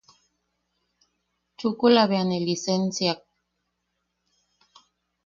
[1.57, 3.19] Chukula bea ne lisensiak.